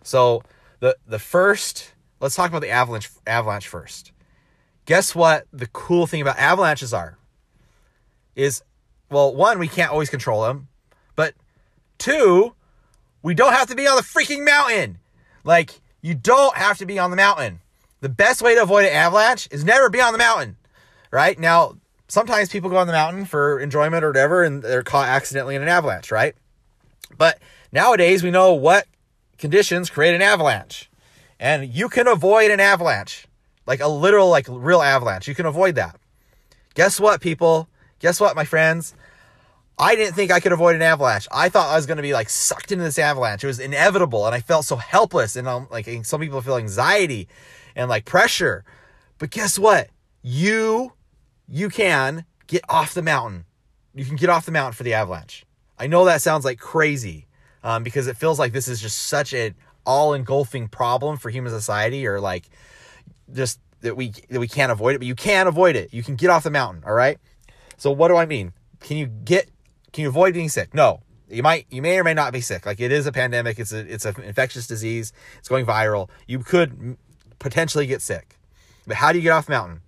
So 0.02 0.42
the, 0.80 0.96
the 1.06 1.18
first 1.18 1.94
let's 2.20 2.34
talk 2.34 2.50
about 2.50 2.62
the 2.62 2.70
avalanche 2.70 3.10
avalanche 3.26 3.66
first. 3.66 4.12
Guess 4.84 5.14
what 5.14 5.46
the 5.52 5.66
cool 5.66 6.06
thing 6.06 6.22
about 6.22 6.38
avalanches 6.38 6.94
are? 6.94 7.18
Is 8.36 8.62
well, 9.10 9.34
one, 9.34 9.58
we 9.58 9.68
can't 9.68 9.90
always 9.90 10.10
control 10.10 10.42
them, 10.42 10.68
but 11.16 11.34
two, 11.98 12.54
we 13.22 13.34
don't 13.34 13.52
have 13.52 13.68
to 13.68 13.74
be 13.74 13.88
on 13.88 13.96
the 13.96 14.02
freaking 14.02 14.44
mountain. 14.44 14.98
Like, 15.42 15.80
you 16.00 16.14
don't 16.14 16.56
have 16.56 16.78
to 16.78 16.86
be 16.86 16.98
on 16.98 17.10
the 17.10 17.16
mountain. 17.16 17.60
The 18.00 18.08
best 18.08 18.40
way 18.40 18.54
to 18.54 18.62
avoid 18.62 18.84
an 18.84 18.92
avalanche 18.92 19.48
is 19.50 19.64
never 19.64 19.90
be 19.90 20.00
on 20.00 20.12
the 20.12 20.18
mountain, 20.18 20.56
right? 21.10 21.38
Now, 21.38 21.76
sometimes 22.08 22.48
people 22.48 22.70
go 22.70 22.76
on 22.76 22.86
the 22.86 22.92
mountain 22.92 23.24
for 23.24 23.58
enjoyment 23.58 24.04
or 24.04 24.08
whatever, 24.08 24.42
and 24.42 24.62
they're 24.62 24.82
caught 24.82 25.08
accidentally 25.08 25.56
in 25.56 25.62
an 25.62 25.68
avalanche, 25.68 26.10
right? 26.10 26.34
But 27.16 27.38
nowadays, 27.72 28.22
we 28.22 28.30
know 28.30 28.54
what 28.54 28.86
conditions 29.38 29.90
create 29.90 30.14
an 30.14 30.22
avalanche 30.22 30.89
and 31.40 31.74
you 31.74 31.88
can 31.88 32.06
avoid 32.06 32.50
an 32.50 32.60
avalanche, 32.60 33.26
like 33.66 33.80
a 33.80 33.88
literal, 33.88 34.28
like 34.28 34.46
real 34.48 34.82
avalanche. 34.82 35.26
You 35.26 35.34
can 35.34 35.46
avoid 35.46 35.74
that. 35.76 35.98
Guess 36.74 37.00
what, 37.00 37.22
people? 37.22 37.68
Guess 37.98 38.20
what, 38.20 38.36
my 38.36 38.44
friends? 38.44 38.94
I 39.78 39.96
didn't 39.96 40.14
think 40.14 40.30
I 40.30 40.40
could 40.40 40.52
avoid 40.52 40.76
an 40.76 40.82
avalanche. 40.82 41.26
I 41.32 41.48
thought 41.48 41.70
I 41.70 41.76
was 41.76 41.86
going 41.86 41.96
to 41.96 42.02
be 42.02 42.12
like 42.12 42.28
sucked 42.28 42.70
into 42.70 42.84
this 42.84 42.98
avalanche. 42.98 43.42
It 43.42 43.46
was 43.46 43.58
inevitable, 43.58 44.26
and 44.26 44.34
I 44.34 44.40
felt 44.40 44.66
so 44.66 44.76
helpless. 44.76 45.34
And 45.34 45.48
um, 45.48 45.66
like 45.70 45.88
some 46.04 46.20
people 46.20 46.42
feel 46.42 46.58
anxiety 46.58 47.26
and 47.74 47.88
like 47.88 48.04
pressure. 48.04 48.62
But 49.18 49.30
guess 49.30 49.58
what? 49.58 49.88
You, 50.22 50.92
you 51.48 51.70
can 51.70 52.26
get 52.46 52.62
off 52.68 52.92
the 52.92 53.02
mountain. 53.02 53.46
You 53.94 54.04
can 54.04 54.16
get 54.16 54.28
off 54.28 54.44
the 54.44 54.52
mountain 54.52 54.74
for 54.74 54.82
the 54.82 54.92
avalanche. 54.92 55.46
I 55.78 55.86
know 55.86 56.04
that 56.04 56.20
sounds 56.20 56.44
like 56.44 56.58
crazy 56.58 57.26
um, 57.64 57.82
because 57.82 58.06
it 58.06 58.18
feels 58.18 58.38
like 58.38 58.52
this 58.52 58.68
is 58.68 58.82
just 58.82 58.98
such 58.98 59.32
an 59.32 59.54
all 59.86 60.14
engulfing 60.14 60.68
problem 60.68 61.16
for 61.16 61.30
human 61.30 61.52
society 61.52 62.06
or 62.06 62.20
like 62.20 62.48
just 63.32 63.60
that 63.80 63.96
we 63.96 64.12
that 64.28 64.40
we 64.40 64.48
can't 64.48 64.72
avoid 64.72 64.94
it, 64.94 64.98
but 64.98 65.06
you 65.06 65.14
can 65.14 65.46
avoid 65.46 65.76
it. 65.76 65.92
You 65.92 66.02
can 66.02 66.16
get 66.16 66.30
off 66.30 66.42
the 66.42 66.50
mountain, 66.50 66.82
all 66.86 66.92
right? 66.92 67.18
So 67.76 67.90
what 67.90 68.08
do 68.08 68.16
I 68.16 68.26
mean? 68.26 68.52
Can 68.80 68.96
you 68.96 69.06
get 69.06 69.50
can 69.92 70.02
you 70.02 70.08
avoid 70.08 70.34
being 70.34 70.48
sick? 70.48 70.74
No. 70.74 71.02
You 71.28 71.42
might 71.42 71.66
you 71.70 71.80
may 71.80 71.98
or 71.98 72.04
may 72.04 72.14
not 72.14 72.32
be 72.32 72.40
sick. 72.40 72.66
Like 72.66 72.80
it 72.80 72.92
is 72.92 73.06
a 73.06 73.12
pandemic, 73.12 73.58
it's 73.58 73.72
a 73.72 73.78
it's 73.78 74.04
an 74.04 74.20
infectious 74.22 74.66
disease. 74.66 75.12
It's 75.38 75.48
going 75.48 75.64
viral. 75.64 76.08
You 76.26 76.40
could 76.40 76.96
potentially 77.38 77.86
get 77.86 78.02
sick. 78.02 78.38
But 78.86 78.96
how 78.96 79.12
do 79.12 79.18
you 79.18 79.22
get 79.22 79.30
off 79.30 79.46
the 79.46 79.52
mountain? 79.52 79.82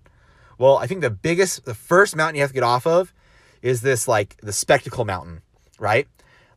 Well, 0.57 0.77
I 0.77 0.87
think 0.87 1.01
the 1.01 1.09
biggest 1.09 1.65
the 1.65 1.73
first 1.73 2.15
mountain 2.15 2.35
you 2.35 2.41
have 2.41 2.51
to 2.51 2.55
get 2.55 2.63
off 2.63 2.87
of 2.87 3.13
is 3.61 3.81
this 3.81 4.07
like 4.07 4.37
the 4.41 4.53
spectacle 4.53 5.05
mountain, 5.05 5.41
right? 5.79 6.07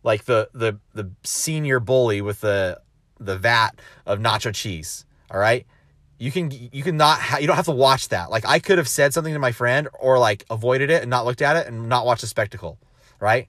Like 0.03 0.25
the 0.25 0.49
the 0.55 0.79
the 0.95 1.11
senior 1.25 1.81
bully 1.81 2.21
with 2.21 2.41
the 2.41 2.81
the 3.19 3.37
vat 3.37 3.71
of 4.05 4.19
nacho 4.19 4.55
cheese. 4.55 5.05
All 5.31 5.39
right. 5.39 5.67
You 6.19 6.33
can 6.33 6.51
you 6.51 6.83
can 6.83 6.97
not 6.97 7.21
ha- 7.21 7.39
you 7.39 7.47
don't 7.47 7.57
have 7.57 7.67
to 7.67 7.73
watch 7.73 8.09
that. 8.09 8.31
Like 8.31 8.47
I 8.47 8.59
could 8.59 8.79
have 8.79 8.89
said 8.89 9.13
something 9.13 9.35
to 9.35 9.39
my 9.39 9.53
friend 9.53 9.89
or 9.99 10.19
like 10.19 10.47
avoided 10.49 10.91
it 10.91 11.03
and 11.03 11.11
not 11.11 11.27
looked 11.27 11.43
at 11.43 11.57
it 11.57 11.67
and 11.67 11.89
not 11.89 12.07
watched 12.07 12.23
the 12.23 12.27
spectacle, 12.27 12.79
right? 13.21 13.49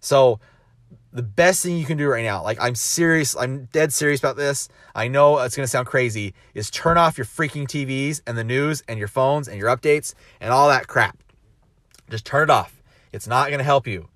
So 0.00 0.38
the 1.14 1.22
best 1.22 1.62
thing 1.62 1.78
you 1.78 1.86
can 1.86 1.96
do 1.96 2.08
right 2.08 2.24
now, 2.24 2.42
like 2.42 2.58
I'm 2.60 2.74
serious, 2.74 3.36
I'm 3.36 3.66
dead 3.66 3.92
serious 3.92 4.20
about 4.20 4.36
this. 4.36 4.68
I 4.94 5.08
know 5.08 5.38
it's 5.38 5.56
gonna 5.56 5.68
sound 5.68 5.86
crazy, 5.86 6.34
is 6.52 6.70
turn 6.70 6.98
off 6.98 7.16
your 7.16 7.24
freaking 7.24 7.66
TVs 7.66 8.20
and 8.26 8.36
the 8.36 8.44
news 8.44 8.82
and 8.88 8.98
your 8.98 9.08
phones 9.08 9.48
and 9.48 9.56
your 9.56 9.74
updates 9.74 10.12
and 10.40 10.52
all 10.52 10.68
that 10.68 10.88
crap. 10.88 11.16
Just 12.10 12.26
turn 12.26 12.42
it 12.44 12.50
off. 12.50 12.82
It's 13.12 13.26
not 13.26 13.50
gonna 13.50 13.62
help 13.62 13.86
you. 13.86 14.08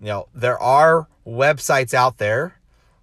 You 0.00 0.06
know, 0.06 0.28
there 0.34 0.58
are 0.58 1.06
websites 1.26 1.92
out 1.92 2.18
there 2.18 2.58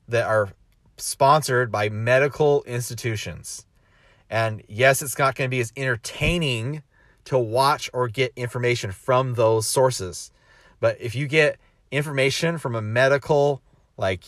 that 0.07 0.25
are 0.25 0.49
sponsored 0.97 1.71
by 1.71 1.89
medical 1.89 2.63
institutions. 2.63 3.65
And 4.29 4.63
yes, 4.67 5.01
it's 5.01 5.17
not 5.17 5.35
going 5.35 5.49
to 5.49 5.55
be 5.55 5.59
as 5.59 5.71
entertaining 5.75 6.83
to 7.25 7.37
watch 7.37 7.89
or 7.93 8.07
get 8.07 8.31
information 8.35 8.91
from 8.91 9.33
those 9.33 9.67
sources. 9.67 10.31
But 10.79 10.99
if 10.99 11.15
you 11.15 11.27
get 11.27 11.57
information 11.91 12.57
from 12.57 12.75
a 12.75 12.81
medical 12.81 13.61
like 13.97 14.23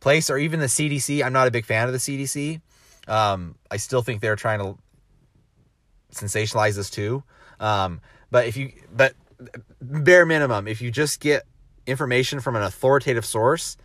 place 0.00 0.30
or 0.30 0.38
even 0.38 0.60
the 0.60 0.66
CDC, 0.66 1.24
I'm 1.24 1.32
not 1.32 1.48
a 1.48 1.50
big 1.50 1.64
fan 1.64 1.86
of 1.86 1.92
the 1.92 1.98
CDC. 1.98 2.60
Um, 3.08 3.56
I 3.70 3.76
still 3.76 4.02
think 4.02 4.20
they're 4.20 4.36
trying 4.36 4.60
to 4.60 4.78
sensationalize 6.12 6.76
this 6.76 6.90
too. 6.90 7.22
Um, 7.60 8.00
but 8.30 8.46
if 8.46 8.56
you, 8.56 8.72
but 8.94 9.14
bare 9.80 10.26
minimum, 10.26 10.68
if 10.68 10.80
you 10.80 10.90
just 10.90 11.20
get 11.20 11.44
information 11.86 12.40
from 12.40 12.56
an 12.56 12.62
authoritative 12.62 13.24
source, 13.24 13.76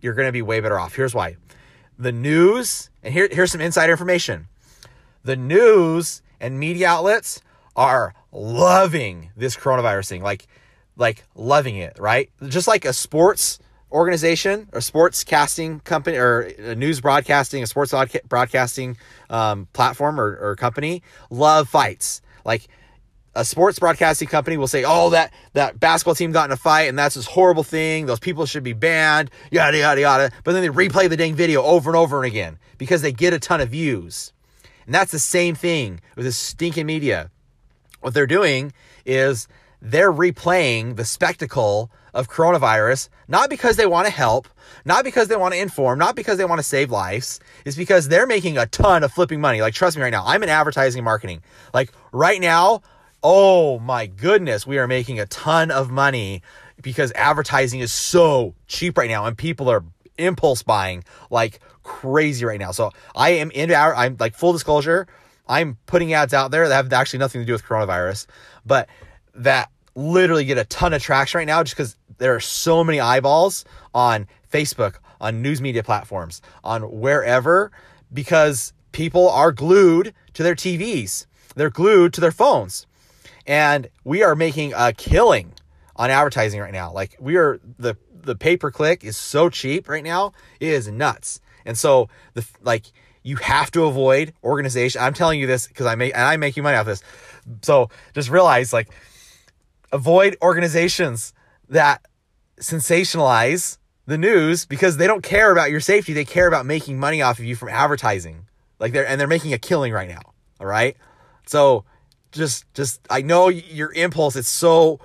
you're 0.00 0.14
going 0.14 0.28
to 0.28 0.32
be 0.32 0.42
way 0.42 0.60
better 0.60 0.78
off. 0.78 0.94
Here's 0.94 1.14
why 1.14 1.36
the 1.98 2.12
news, 2.12 2.90
and 3.02 3.12
here, 3.12 3.28
here's 3.30 3.52
some 3.52 3.60
insider 3.60 3.92
information 3.92 4.48
the 5.24 5.36
news 5.36 6.22
and 6.40 6.58
media 6.58 6.88
outlets 6.88 7.42
are 7.76 8.14
loving 8.32 9.30
this 9.36 9.56
coronavirus 9.56 10.08
thing, 10.08 10.22
like, 10.22 10.46
like 10.96 11.24
loving 11.34 11.76
it, 11.76 11.98
right? 11.98 12.30
Just 12.46 12.68
like 12.68 12.84
a 12.84 12.92
sports 12.92 13.58
organization 13.90 14.68
or 14.72 14.80
sports 14.80 15.24
casting 15.24 15.80
company 15.80 16.16
or 16.16 16.40
a 16.58 16.74
news 16.74 17.00
broadcasting, 17.00 17.62
a 17.62 17.66
sports 17.66 17.94
broadcasting 18.28 18.96
um, 19.30 19.66
platform 19.72 20.20
or, 20.20 20.36
or 20.40 20.56
company 20.56 21.02
love 21.30 21.68
fights. 21.68 22.20
Like 22.44 22.68
a 23.38 23.44
sports 23.44 23.78
broadcasting 23.78 24.28
company 24.28 24.56
will 24.56 24.66
say, 24.66 24.84
"Oh, 24.84 25.10
that 25.10 25.32
that 25.52 25.78
basketball 25.78 26.14
team 26.14 26.32
got 26.32 26.46
in 26.46 26.52
a 26.52 26.56
fight, 26.56 26.88
and 26.88 26.98
that's 26.98 27.14
this 27.14 27.26
horrible 27.26 27.62
thing. 27.62 28.06
Those 28.06 28.18
people 28.18 28.46
should 28.46 28.64
be 28.64 28.72
banned." 28.72 29.30
Yada 29.50 29.78
yada 29.78 30.00
yada. 30.00 30.30
But 30.42 30.52
then 30.52 30.62
they 30.62 30.68
replay 30.68 31.08
the 31.08 31.16
dang 31.16 31.34
video 31.34 31.62
over 31.62 31.88
and 31.88 31.96
over 31.96 32.18
and 32.22 32.26
again 32.26 32.58
because 32.78 33.00
they 33.02 33.12
get 33.12 33.32
a 33.32 33.38
ton 33.38 33.60
of 33.60 33.70
views. 33.70 34.32
And 34.86 34.94
that's 34.94 35.12
the 35.12 35.18
same 35.18 35.54
thing 35.54 36.00
with 36.16 36.24
this 36.24 36.36
stinking 36.36 36.86
media. 36.86 37.30
what 38.00 38.14
they're 38.14 38.28
doing 38.28 38.72
is 39.04 39.48
they're 39.82 40.12
replaying 40.12 40.96
the 40.96 41.04
spectacle 41.04 41.90
of 42.14 42.28
coronavirus, 42.28 43.08
not 43.26 43.50
because 43.50 43.76
they 43.76 43.86
want 43.86 44.06
to 44.06 44.12
help, 44.12 44.48
not 44.84 45.04
because 45.04 45.28
they 45.28 45.36
want 45.36 45.52
to 45.54 45.60
inform, 45.60 45.98
not 45.98 46.14
because 46.14 46.38
they 46.38 46.44
want 46.44 46.58
to 46.58 46.62
save 46.62 46.90
lives, 46.90 47.40
It's 47.64 47.76
because 47.76 48.08
they're 48.08 48.26
making 48.26 48.56
a 48.58 48.66
ton 48.66 49.02
of 49.02 49.12
flipping 49.12 49.40
money. 49.40 49.60
Like, 49.60 49.74
trust 49.74 49.96
me 49.96 50.02
right 50.02 50.10
now, 50.10 50.24
I'm 50.26 50.42
in 50.42 50.48
advertising 50.48 51.04
marketing. 51.04 51.42
Like, 51.74 51.92
right 52.12 52.40
now, 52.40 52.82
oh 53.22 53.78
my 53.78 54.06
goodness, 54.06 54.66
we 54.66 54.78
are 54.78 54.86
making 54.86 55.20
a 55.20 55.26
ton 55.26 55.70
of 55.70 55.90
money 55.90 56.42
because 56.80 57.12
advertising 57.12 57.80
is 57.80 57.92
so 57.92 58.54
cheap 58.66 58.96
right 58.96 59.10
now 59.10 59.26
and 59.26 59.36
people 59.36 59.68
are 59.68 59.84
impulse 60.16 60.62
buying 60.62 61.04
like 61.30 61.60
crazy 61.82 62.44
right 62.44 62.60
now. 62.60 62.70
So 62.70 62.92
I 63.14 63.30
am 63.30 63.50
into 63.50 63.74
our, 63.74 63.94
I'm 63.94 64.16
like 64.18 64.34
full 64.34 64.52
disclosure, 64.52 65.06
I'm 65.48 65.78
putting 65.86 66.12
ads 66.12 66.34
out 66.34 66.50
there 66.50 66.68
that 66.68 66.74
have 66.74 66.92
actually 66.92 67.20
nothing 67.20 67.40
to 67.40 67.46
do 67.46 67.52
with 67.52 67.64
coronavirus, 67.64 68.26
but 68.66 68.88
that 69.34 69.70
literally 69.94 70.44
get 70.44 70.58
a 70.58 70.64
ton 70.64 70.92
of 70.92 71.02
traction 71.02 71.38
right 71.38 71.46
now 71.46 71.62
just 71.62 71.76
because 71.76 71.96
there 72.18 72.34
are 72.34 72.40
so 72.40 72.84
many 72.84 73.00
eyeballs 73.00 73.64
on 73.94 74.28
Facebook, 74.52 74.96
on 75.20 75.42
news 75.42 75.60
media 75.60 75.82
platforms, 75.82 76.42
on 76.62 76.82
wherever, 76.82 77.72
because 78.12 78.72
people 78.92 79.28
are 79.28 79.52
glued 79.52 80.14
to 80.34 80.42
their 80.42 80.54
TVs. 80.54 81.26
They're 81.54 81.70
glued 81.70 82.12
to 82.14 82.20
their 82.20 82.32
phones. 82.32 82.86
And 83.48 83.88
we 84.04 84.22
are 84.22 84.36
making 84.36 84.74
a 84.76 84.92
killing 84.92 85.54
on 85.96 86.10
advertising 86.10 86.60
right 86.60 86.72
now. 86.72 86.92
Like 86.92 87.16
we 87.18 87.36
are 87.36 87.58
the 87.78 87.96
the 88.12 88.36
pay 88.36 88.56
per 88.56 88.70
click 88.70 89.02
is 89.02 89.16
so 89.16 89.48
cheap 89.48 89.88
right 89.88 90.04
now. 90.04 90.32
It 90.60 90.68
is 90.68 90.86
nuts. 90.88 91.40
And 91.64 91.76
so 91.76 92.08
the 92.34 92.46
like 92.62 92.84
you 93.22 93.36
have 93.36 93.70
to 93.72 93.84
avoid 93.84 94.34
organization. 94.44 95.00
I'm 95.00 95.14
telling 95.14 95.40
you 95.40 95.46
this 95.46 95.66
because 95.66 95.86
I 95.86 95.94
make 95.94 96.14
and 96.14 96.22
I 96.22 96.36
make 96.36 96.56
you 96.56 96.62
money 96.62 96.76
off 96.76 96.86
this. 96.86 97.02
So 97.62 97.88
just 98.14 98.28
realize 98.28 98.72
like 98.72 98.90
avoid 99.92 100.36
organizations 100.42 101.32
that 101.70 102.06
sensationalize 102.60 103.78
the 104.06 104.18
news 104.18 104.66
because 104.66 104.98
they 104.98 105.06
don't 105.06 105.22
care 105.22 105.50
about 105.52 105.70
your 105.70 105.80
safety. 105.80 106.12
They 106.12 106.24
care 106.24 106.48
about 106.48 106.66
making 106.66 106.98
money 106.98 107.22
off 107.22 107.38
of 107.38 107.46
you 107.46 107.56
from 107.56 107.70
advertising. 107.70 108.46
Like 108.78 108.92
they're 108.92 109.06
and 109.06 109.18
they're 109.18 109.26
making 109.26 109.54
a 109.54 109.58
killing 109.58 109.92
right 109.92 110.08
now. 110.08 110.20
All 110.60 110.66
right. 110.66 110.96
So 111.46 111.84
just 112.32 112.72
just 112.74 113.00
I 113.10 113.22
know 113.22 113.48
your 113.48 113.92
impulse. 113.92 114.36
It's 114.36 114.48
so 114.48 115.00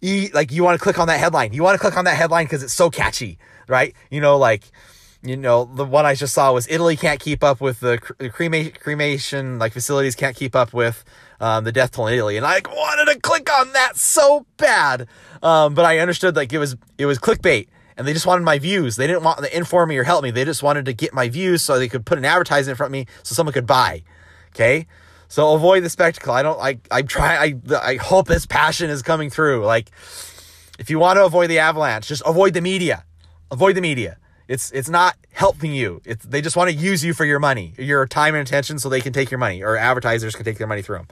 e 0.00 0.28
like 0.32 0.52
you 0.52 0.62
want 0.64 0.78
to 0.78 0.82
click 0.82 0.98
on 0.98 1.08
that 1.08 1.18
headline. 1.18 1.52
You 1.52 1.62
want 1.62 1.74
to 1.74 1.80
click 1.80 1.96
on 1.96 2.04
that 2.04 2.16
headline 2.16 2.46
because 2.46 2.62
it's 2.62 2.72
so 2.72 2.90
catchy, 2.90 3.38
right? 3.68 3.94
You 4.10 4.20
know, 4.20 4.36
like 4.36 4.64
you 5.22 5.36
know 5.36 5.64
the 5.64 5.84
one 5.84 6.06
I 6.06 6.14
just 6.14 6.34
saw 6.34 6.52
was 6.52 6.68
Italy 6.68 6.96
can't 6.96 7.20
keep 7.20 7.42
up 7.42 7.60
with 7.60 7.80
the 7.80 7.98
cremation 8.32 8.72
cremation 8.80 9.58
like 9.58 9.72
facilities 9.72 10.14
can't 10.14 10.36
keep 10.36 10.54
up 10.54 10.72
with 10.72 11.04
um, 11.40 11.64
the 11.64 11.72
death 11.72 11.92
toll 11.92 12.06
in 12.06 12.14
Italy, 12.14 12.36
and 12.36 12.46
I 12.46 12.60
wanted 12.66 13.12
to 13.12 13.20
click 13.20 13.50
on 13.52 13.72
that 13.72 13.96
so 13.96 14.46
bad, 14.56 15.08
um, 15.42 15.74
but 15.74 15.84
I 15.84 15.98
understood 15.98 16.36
like 16.36 16.52
it 16.52 16.58
was 16.58 16.76
it 16.98 17.06
was 17.06 17.18
clickbait. 17.18 17.68
And 17.98 18.06
they 18.06 18.12
just 18.12 18.26
wanted 18.26 18.44
my 18.44 18.58
views. 18.58 18.96
They 18.96 19.06
didn't 19.06 19.22
want 19.22 19.38
to 19.38 19.56
inform 19.56 19.88
me 19.88 19.96
or 19.96 20.04
help 20.04 20.22
me. 20.22 20.30
They 20.30 20.44
just 20.44 20.62
wanted 20.62 20.84
to 20.84 20.92
get 20.92 21.14
my 21.14 21.30
views 21.30 21.62
so 21.62 21.78
they 21.78 21.88
could 21.88 22.04
put 22.04 22.18
an 22.18 22.26
advertisement 22.26 22.72
in 22.72 22.76
front 22.76 22.90
of 22.90 22.92
me 22.92 23.06
so 23.22 23.34
someone 23.34 23.54
could 23.54 23.66
buy. 23.66 24.02
Okay. 24.50 24.86
So 25.28 25.54
avoid 25.54 25.82
the 25.82 25.90
spectacle. 25.90 26.32
I 26.32 26.42
don't 26.42 26.60
I 26.60 26.78
I 26.90 27.02
try 27.02 27.36
I 27.36 27.54
I 27.82 27.96
hope 27.96 28.28
this 28.28 28.46
passion 28.46 28.90
is 28.90 29.02
coming 29.02 29.30
through. 29.30 29.64
Like 29.64 29.90
if 30.78 30.90
you 30.90 30.98
want 30.98 31.16
to 31.16 31.24
avoid 31.24 31.50
the 31.50 31.58
avalanche, 31.58 32.08
just 32.08 32.22
avoid 32.26 32.54
the 32.54 32.60
media. 32.60 33.04
Avoid 33.50 33.76
the 33.76 33.80
media. 33.80 34.18
It's 34.48 34.70
it's 34.70 34.88
not 34.88 35.16
helping 35.32 35.72
you. 35.72 36.00
It's 36.04 36.24
they 36.24 36.40
just 36.40 36.56
want 36.56 36.70
to 36.70 36.76
use 36.76 37.04
you 37.04 37.12
for 37.12 37.24
your 37.24 37.40
money, 37.40 37.74
your 37.78 38.06
time 38.06 38.34
and 38.34 38.46
attention 38.46 38.78
so 38.78 38.88
they 38.88 39.00
can 39.00 39.12
take 39.12 39.30
your 39.30 39.38
money 39.38 39.62
or 39.62 39.76
advertisers 39.76 40.36
can 40.36 40.44
take 40.44 40.58
their 40.58 40.66
money 40.66 40.82
through 40.82 40.98
them. 40.98 41.08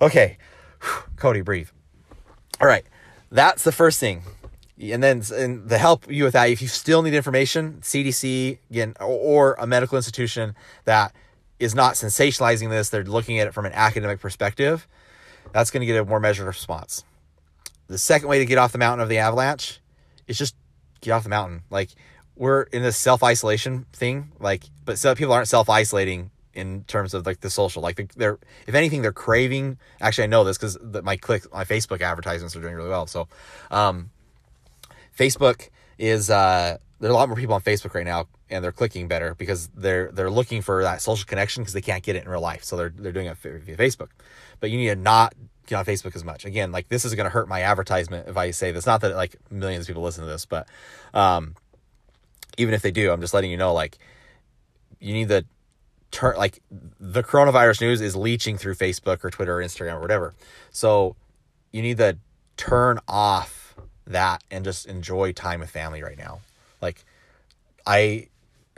Okay. 0.00 0.36
Cody, 1.16 1.40
breathe. 1.40 1.68
All 2.60 2.66
right. 2.66 2.84
That's 3.30 3.64
the 3.64 3.72
first 3.72 4.00
thing. 4.00 4.22
And 4.80 5.02
then 5.02 5.22
and 5.34 5.68
the 5.68 5.78
help 5.78 6.10
you 6.10 6.24
with 6.24 6.34
that, 6.34 6.50
if 6.50 6.62
you 6.62 6.68
still 6.68 7.02
need 7.02 7.14
information, 7.14 7.78
CDC 7.80 8.58
again 8.70 8.94
or 9.00 9.54
a 9.54 9.66
medical 9.66 9.96
institution 9.96 10.54
that 10.84 11.12
is 11.58 11.74
not 11.74 11.94
sensationalizing 11.94 12.70
this, 12.70 12.90
they're 12.90 13.04
looking 13.04 13.38
at 13.38 13.46
it 13.46 13.54
from 13.54 13.66
an 13.66 13.72
academic 13.72 14.20
perspective, 14.20 14.86
that's 15.52 15.70
going 15.70 15.80
to 15.80 15.86
get 15.86 15.96
a 15.96 16.04
more 16.04 16.20
measured 16.20 16.46
response. 16.46 17.04
The 17.88 17.98
second 17.98 18.28
way 18.28 18.38
to 18.38 18.44
get 18.44 18.58
off 18.58 18.72
the 18.72 18.78
mountain 18.78 19.02
of 19.02 19.08
the 19.08 19.18
avalanche 19.18 19.80
is 20.26 20.38
just 20.38 20.54
get 21.00 21.12
off 21.12 21.22
the 21.22 21.30
mountain. 21.30 21.62
Like 21.70 21.90
we're 22.36 22.62
in 22.62 22.82
this 22.82 22.96
self 22.96 23.22
isolation 23.22 23.86
thing, 23.92 24.32
like, 24.38 24.64
but 24.84 24.98
some 24.98 25.16
people 25.16 25.32
aren't 25.32 25.48
self 25.48 25.68
isolating 25.68 26.30
in 26.54 26.84
terms 26.84 27.14
of 27.14 27.24
like 27.24 27.40
the 27.40 27.50
social. 27.50 27.82
Like 27.82 28.12
they're, 28.14 28.38
if 28.66 28.74
anything, 28.74 29.02
they're 29.02 29.12
craving. 29.12 29.78
Actually, 30.00 30.24
I 30.24 30.28
know 30.28 30.44
this 30.44 30.58
because 30.58 30.78
my 31.02 31.16
click, 31.16 31.50
my 31.52 31.64
Facebook 31.64 32.00
advertisements 32.00 32.54
are 32.56 32.60
doing 32.60 32.74
really 32.74 32.88
well. 32.88 33.06
So, 33.06 33.28
um, 33.70 34.10
Facebook 35.16 35.68
is 35.98 36.30
uh, 36.30 36.78
there 37.00 37.10
are 37.10 37.12
a 37.12 37.16
lot 37.16 37.28
more 37.28 37.36
people 37.36 37.54
on 37.54 37.62
Facebook 37.62 37.94
right 37.94 38.04
now 38.04 38.26
and 38.50 38.62
they're 38.62 38.72
clicking 38.72 39.08
better 39.08 39.34
because 39.34 39.68
they're 39.68 40.10
they're 40.12 40.30
looking 40.30 40.62
for 40.62 40.82
that 40.82 41.00
social 41.00 41.26
connection 41.26 41.62
because 41.62 41.74
they 41.74 41.80
can't 41.80 42.02
get 42.02 42.16
it 42.16 42.24
in 42.24 42.28
real 42.28 42.40
life. 42.40 42.64
So 42.64 42.76
they're 42.76 42.92
they're 42.94 43.12
doing 43.12 43.26
it 43.26 43.36
via 43.36 43.76
Facebook. 43.76 44.08
But 44.60 44.70
you 44.70 44.78
need 44.78 44.88
to 44.88 44.96
not 44.96 45.34
get 45.66 45.76
on 45.76 45.84
Facebook 45.84 46.16
as 46.16 46.24
much. 46.24 46.44
Again, 46.44 46.72
like 46.72 46.88
this 46.88 47.04
is 47.04 47.14
going 47.14 47.24
to 47.24 47.30
hurt 47.30 47.48
my 47.48 47.62
advertisement 47.62 48.28
if 48.28 48.36
I 48.36 48.50
say 48.50 48.72
this. 48.72 48.86
Not 48.86 49.00
that 49.02 49.14
like 49.14 49.36
millions 49.50 49.84
of 49.84 49.88
people 49.88 50.02
listen 50.02 50.24
to 50.24 50.30
this, 50.30 50.44
but 50.44 50.66
um, 51.14 51.54
even 52.56 52.74
if 52.74 52.82
they 52.82 52.90
do, 52.90 53.12
I'm 53.12 53.20
just 53.20 53.34
letting 53.34 53.50
you 53.50 53.56
know 53.56 53.72
like 53.72 53.98
you 54.98 55.12
need 55.12 55.28
to 55.28 55.44
turn 56.10 56.36
like 56.36 56.62
the 56.68 57.22
coronavirus 57.22 57.82
news 57.82 58.00
is 58.00 58.16
leeching 58.16 58.58
through 58.58 58.74
Facebook 58.74 59.24
or 59.24 59.30
Twitter 59.30 59.58
or 59.58 59.62
Instagram 59.62 59.94
or 59.94 60.00
whatever. 60.00 60.34
So 60.70 61.14
you 61.70 61.82
need 61.82 61.98
to 61.98 62.18
turn 62.56 62.98
off 63.06 63.76
that 64.06 64.42
and 64.50 64.64
just 64.64 64.86
enjoy 64.86 65.32
time 65.32 65.60
with 65.60 65.70
family 65.70 66.02
right 66.02 66.18
now. 66.18 66.40
Like 66.80 67.04
I 67.86 68.28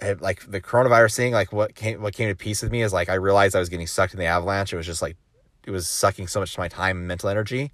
had 0.00 0.20
like 0.20 0.50
the 0.50 0.60
coronavirus 0.60 1.16
thing, 1.16 1.32
like 1.32 1.52
what 1.52 1.74
came 1.74 2.00
what 2.00 2.14
came 2.14 2.28
to 2.28 2.34
peace 2.34 2.62
with 2.62 2.72
me 2.72 2.82
is 2.82 2.92
like 2.92 3.08
I 3.08 3.14
realized 3.14 3.54
I 3.54 3.58
was 3.58 3.68
getting 3.68 3.86
sucked 3.86 4.14
in 4.14 4.18
the 4.18 4.26
avalanche. 4.26 4.72
It 4.72 4.76
was 4.76 4.86
just 4.86 5.02
like 5.02 5.16
it 5.66 5.70
was 5.70 5.88
sucking 5.88 6.28
so 6.28 6.40
much 6.40 6.52
of 6.52 6.58
my 6.58 6.68
time 6.68 6.98
and 6.98 7.08
mental 7.08 7.28
energy. 7.28 7.72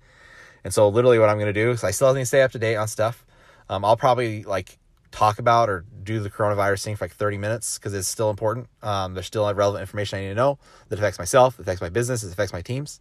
And 0.65 0.75
so 0.75 0.89
literally 0.89 1.19
what 1.19 1.29
I'm 1.29 1.39
gonna 1.39 1.53
do 1.53 1.71
is 1.71 1.85
I 1.85 1.91
still 1.91 2.13
need 2.15 2.21
to 2.21 2.27
stay 2.27 2.43
up 2.43 2.53
to 2.53 2.59
date 2.59 2.77
on 2.77 2.89
stuff. 2.89 3.25
Um, 3.69 3.85
I'll 3.85 3.97
probably 3.97 4.43
like 4.45 4.79
talk 5.13 5.39
about 5.39 5.69
or 5.69 5.85
do 6.03 6.21
the 6.21 6.31
coronavirus 6.31 6.85
thing 6.85 6.97
for 6.97 7.05
like 7.05 7.15
30 7.15 7.39
minutes 7.39 7.79
because 7.79 7.95
it's 7.95 8.09
still 8.09 8.31
important. 8.31 8.69
Um, 8.83 9.15
there's 9.15 9.27
still 9.27 9.53
relevant 9.55 9.81
information 9.81 10.19
I 10.19 10.23
need 10.23 10.29
to 10.29 10.35
know 10.35 10.59
that 10.89 10.99
affects 10.99 11.19
myself, 11.19 11.57
that 11.57 11.63
affects 11.63 11.81
my 11.81 11.89
business, 11.89 12.23
it 12.23 12.33
affects 12.33 12.53
my 12.53 12.63
teams. 12.63 13.01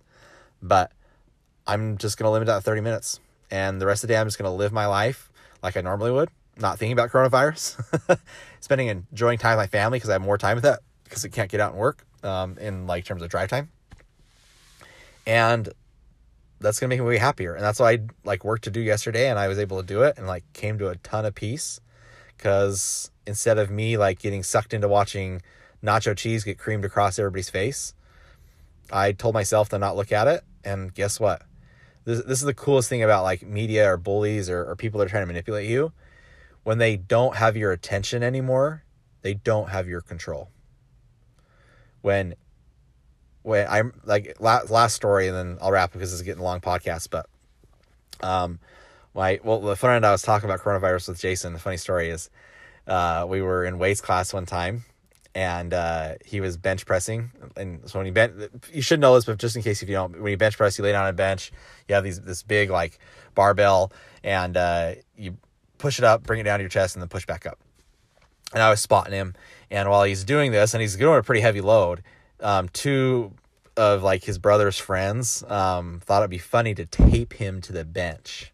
But 0.62 0.92
I'm 1.68 1.98
just 1.98 2.18
gonna 2.18 2.32
limit 2.32 2.48
that 2.48 2.64
30 2.64 2.82
minutes. 2.82 3.20
And 3.50 3.82
the 3.82 3.86
rest 3.86 4.04
of 4.04 4.08
the 4.08 4.14
day 4.14 4.20
I'm 4.20 4.28
just 4.28 4.38
gonna 4.38 4.54
live 4.54 4.72
my 4.72 4.86
life 4.86 5.32
like 5.64 5.78
I 5.78 5.82
normally 5.82 6.12
would 6.12 6.30
not 6.58 6.80
thinking 6.80 6.94
about 6.94 7.12
coronavirus, 7.12 8.20
spending 8.60 8.88
enjoying 8.88 9.38
time 9.38 9.58
with 9.58 9.64
my 9.64 9.68
family 9.68 9.98
because 9.98 10.10
I 10.10 10.14
have 10.14 10.22
more 10.22 10.38
time 10.38 10.56
with 10.56 10.64
that 10.64 10.80
because 11.04 11.26
I 11.26 11.30
can't 11.30 11.50
get 11.50 11.60
out 11.60 11.72
and 11.72 11.80
work 11.80 12.06
um, 12.24 12.58
in 12.58 12.88
like 12.88 13.06
terms 13.06 13.22
of 13.22 13.30
drive 13.30 13.50
time. 13.50 13.70
And 15.28 15.70
that's 16.60 16.80
gonna 16.80 16.90
make 16.90 17.00
me 17.00 17.06
way 17.06 17.18
happier. 17.18 17.54
And 17.54 17.64
that's 17.64 17.80
what 17.80 17.88
I 17.88 18.00
like 18.24 18.44
worked 18.44 18.64
to 18.66 18.72
do 18.72 18.82
yesterday, 18.82 19.30
and 19.30 19.38
I 19.38 19.48
was 19.48 19.60
able 19.60 19.82
to 19.82 19.86
do 19.86 20.04
it 20.04 20.18
and 20.18 20.28
like 20.28 20.44
came 20.54 20.78
to 20.80 20.90
a 20.90 20.96
ton 20.98 21.26
of 21.26 21.36
peace 21.36 21.80
because 22.38 23.12
instead 23.28 23.58
of 23.58 23.70
me 23.70 23.98
like 23.98 24.20
getting 24.20 24.44
sucked 24.44 24.74
into 24.74 24.88
watching 24.88 25.42
nacho 25.84 26.16
cheese 26.16 26.44
get 26.44 26.58
creamed 26.58 26.86
across 26.86 27.20
everybody's 27.20 27.50
face, 27.50 27.94
I 28.92 29.12
told 29.12 29.34
myself 29.34 29.70
to 29.70 29.80
not 29.80 29.96
look 29.96 30.12
at 30.12 30.28
it. 30.28 30.44
And 30.64 30.94
guess 30.94 31.20
what? 31.20 31.44
This, 32.06 32.24
this 32.24 32.40
is 32.40 32.46
the 32.46 32.54
coolest 32.54 32.88
thing 32.90 33.04
about 33.04 33.24
like 33.24 33.44
media 33.44 33.92
or 33.92 33.98
bullies 33.98 34.50
or, 34.50 34.64
or 34.70 34.76
people 34.76 35.00
that 35.00 35.08
are 35.08 35.10
trying 35.10 35.24
to 35.24 35.28
manipulate 35.28 35.70
you 35.70 35.92
when 36.66 36.80
they 36.80 36.98
don't 36.98 37.36
have 37.36 37.56
your 37.56 37.72
attention 37.72 38.24
anymore, 38.24 38.84
they 39.22 39.36
don't 39.36 39.70
have 39.70 39.88
your 39.88 40.02
control. 40.02 40.50
When 42.02 42.34
when 43.44 43.68
I'm 43.70 43.94
like 44.04 44.38
last, 44.40 44.72
last 44.72 44.96
story 44.96 45.28
and 45.28 45.38
then 45.38 45.58
I'll 45.62 45.72
wrap 45.72 45.94
because 45.94 46.12
it's 46.12 46.24
getting 46.24 46.42
a 46.42 46.44
long 46.44 46.60
podcast, 46.60 47.10
but 47.12 47.30
um 48.22 48.60
my 49.14 49.40
well 49.44 49.62
the 49.62 49.76
friend 49.76 50.04
I 50.06 50.12
was 50.12 50.24
talking 50.24 50.50
about 50.50 50.60
coronavirus 50.60 51.10
with 51.10 51.20
Jason, 51.20 51.54
the 51.54 51.60
funny 51.60 51.78
story 51.78 52.10
is 52.10 52.32
uh 52.88 53.26
we 53.30 53.44
were 53.44 53.64
in 53.64 53.78
weights 53.78 54.02
class 54.02 54.34
one 54.34 54.48
time 54.48 54.86
and 55.36 55.74
uh, 55.74 56.14
he 56.24 56.40
was 56.40 56.56
bench 56.56 56.86
pressing. 56.86 57.30
And 57.58 57.88
so 57.90 58.00
when 58.00 58.06
he 58.06 58.12
bent, 58.12 58.34
you 58.72 58.82
should 58.82 59.02
know 59.02 59.16
this, 59.16 59.26
but 59.26 59.38
just 59.38 59.58
in 59.58 59.62
case 59.62 59.84
if 59.84 59.90
you 59.90 59.96
don't, 59.96 60.22
when 60.22 60.32
you 60.32 60.38
bench 60.38 60.56
press, 60.56 60.78
you 60.78 60.84
lay 60.86 60.94
down 60.94 61.04
on 61.04 61.10
a 61.10 61.14
bench, 61.14 61.52
you 61.90 61.96
have 61.96 62.06
these 62.06 62.22
this 62.22 62.42
big 62.42 62.70
like 62.70 62.98
barbell, 63.36 63.92
and 64.24 64.56
uh, 64.56 64.94
you 65.18 65.36
push 65.78 66.00
it 66.00 66.06
up, 66.06 66.24
bring 66.24 66.40
it 66.40 66.44
down 66.44 66.60
to 66.60 66.64
your 66.64 66.70
chest, 66.70 66.96
and 66.96 67.02
then 67.02 67.10
push 67.10 67.26
back 67.26 67.46
up. 67.46 67.60
And 68.54 68.62
I 68.62 68.70
was 68.70 68.82
spotting 68.82 69.14
him, 69.14 69.34
and 69.72 69.90
while 69.90 70.04
he's 70.04 70.24
doing 70.24 70.52
this, 70.52 70.74
and 70.74 70.82
he's 70.82 70.96
doing 70.96 71.18
a 71.18 71.24
pretty 71.24 71.42
heavy 71.42 71.62
load, 71.62 72.04
um, 72.40 72.70
two 72.70 73.34
of 73.76 74.04
like 74.04 74.24
his 74.24 74.38
brother's 74.38 74.78
friends 74.78 75.44
um, 75.48 76.00
thought 76.04 76.22
it'd 76.22 76.30
be 76.30 76.38
funny 76.38 76.74
to 76.76 76.86
tape 76.86 77.34
him 77.34 77.62
to 77.62 77.74
the 77.74 77.84
bench, 77.84 78.54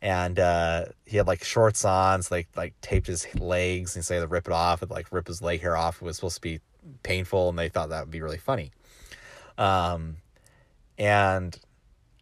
and 0.00 0.38
uh, 0.38 0.86
he 1.04 1.16
had 1.16 1.26
like 1.26 1.44
shorts 1.44 1.84
on, 1.84 2.22
so 2.22 2.36
they 2.36 2.46
like 2.56 2.80
taped 2.80 3.08
his 3.08 3.26
legs 3.34 3.96
and 3.96 4.04
say 4.04 4.18
to 4.20 4.26
rip 4.26 4.46
it 4.46 4.52
off, 4.52 4.82
and 4.82 4.90
like 4.90 5.12
rip 5.12 5.26
his 5.26 5.42
leg 5.42 5.60
hair 5.60 5.76
off. 5.76 5.96
It 5.96 6.04
was 6.04 6.16
supposed 6.16 6.36
to 6.36 6.40
be 6.40 6.60
painful, 7.02 7.48
and 7.48 7.58
they 7.58 7.68
thought 7.68 7.90
that 7.90 8.02
would 8.04 8.10
be 8.10 8.22
really 8.22 8.38
funny. 8.38 8.70
Um, 9.58 10.18
and 10.96 11.58